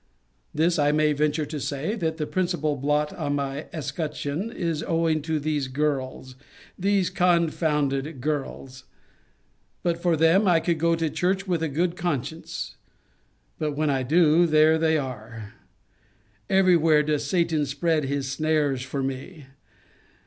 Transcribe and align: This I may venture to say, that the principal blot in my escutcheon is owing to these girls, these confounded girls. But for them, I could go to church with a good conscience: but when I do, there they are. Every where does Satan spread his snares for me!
This 0.51 0.79
I 0.79 0.91
may 0.91 1.13
venture 1.13 1.45
to 1.45 1.59
say, 1.59 1.93
that 1.93 2.17
the 2.17 2.25
principal 2.25 2.75
blot 2.75 3.11
in 3.15 3.35
my 3.35 3.67
escutcheon 3.71 4.51
is 4.51 4.81
owing 4.81 5.21
to 5.21 5.39
these 5.39 5.67
girls, 5.67 6.35
these 6.75 7.11
confounded 7.11 8.19
girls. 8.19 8.85
But 9.83 10.01
for 10.01 10.17
them, 10.17 10.47
I 10.47 10.59
could 10.59 10.79
go 10.79 10.95
to 10.95 11.07
church 11.11 11.45
with 11.47 11.61
a 11.61 11.67
good 11.69 11.95
conscience: 11.95 12.77
but 13.59 13.73
when 13.77 13.91
I 13.91 14.01
do, 14.01 14.47
there 14.47 14.79
they 14.79 14.97
are. 14.97 15.53
Every 16.49 16.75
where 16.75 17.03
does 17.03 17.27
Satan 17.27 17.67
spread 17.67 18.05
his 18.05 18.27
snares 18.31 18.81
for 18.81 19.03
me! 19.03 19.45